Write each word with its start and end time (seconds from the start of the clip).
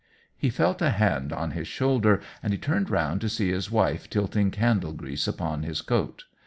He 0.35 0.49
felt 0.49 0.81
a 0.81 0.89
hand 0.89 1.31
on 1.31 1.51
his 1.51 1.67
shoulder, 1.67 2.21
and 2.41 2.51
he 2.53 2.57
turned 2.57 2.89
round 2.89 3.21
to 3.21 3.29
see 3.29 3.51
his 3.51 3.69
wife 3.69 4.09
tilting 4.09 4.49
candle 4.49 4.93
grease 4.93 5.27
upon 5.27 5.61
his 5.61 5.81
coat. 5.81 6.23